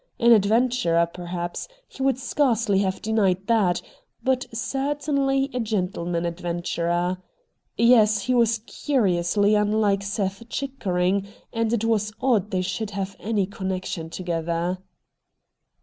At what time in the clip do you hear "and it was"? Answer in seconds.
11.53-12.13